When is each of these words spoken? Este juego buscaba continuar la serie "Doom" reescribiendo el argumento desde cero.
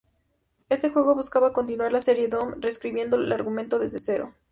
Este 0.69 0.89
juego 0.89 1.13
buscaba 1.13 1.53
continuar 1.53 1.93
la 1.93 2.01
serie 2.01 2.27
"Doom" 2.27 2.59
reescribiendo 2.59 3.17
el 3.17 3.31
argumento 3.31 3.77
desde 3.77 3.99
cero. 3.99 4.33